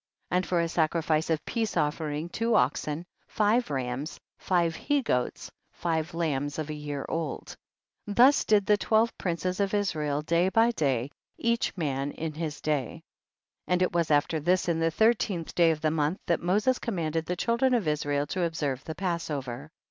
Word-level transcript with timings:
13. 0.31 0.35
And 0.37 0.45
for 0.47 0.59
a 0.59 0.67
sacrifice 0.67 1.29
of 1.29 1.45
peace 1.45 1.77
offering, 1.77 2.27
two 2.27 2.55
oxen, 2.55 3.05
five 3.27 3.69
rams, 3.69 4.19
five 4.39 4.75
he 4.75 5.03
goats, 5.03 5.51
five 5.73 6.15
lambs 6.15 6.57
of 6.57 6.71
a 6.71 6.73
year 6.73 7.05
old. 7.07 7.55
14. 8.07 8.15
Thus 8.15 8.43
did 8.43 8.65
the 8.65 8.77
twelve 8.77 9.15
princes 9.19 9.59
of 9.59 9.75
Israel 9.75 10.23
day 10.23 10.49
by 10.49 10.71
day, 10.71 11.11
each 11.37 11.77
man 11.77 12.09
in 12.13 12.33
his 12.33 12.61
day. 12.61 13.03
15. 13.65 13.65
And 13.67 13.81
it 13.83 13.93
was 13.93 14.09
after 14.09 14.39
this, 14.39 14.67
in 14.67 14.79
the 14.79 14.89
thirteenth 14.89 15.53
day 15.53 15.69
of 15.69 15.81
the 15.81 15.91
month, 15.91 16.17
that 16.25 16.41
Moses 16.41 16.79
commanded 16.79 17.27
the 17.27 17.35
children 17.35 17.75
of 17.75 17.87
Israel 17.87 18.25
to 18.25 18.41
observe 18.41 18.83
the 18.83 18.95
Passover. 18.95 19.69